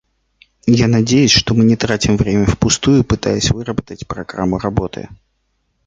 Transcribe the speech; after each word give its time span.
Я 0.75 0.87
надеюсь, 0.87 1.29
что 1.29 1.53
мы 1.53 1.63
не 1.63 1.75
тратим 1.75 2.17
время 2.17 2.47
впустую, 2.47 3.03
пытаясь 3.03 3.51
выработать 3.51 4.07
программу 4.07 4.57
работы. 4.57 5.09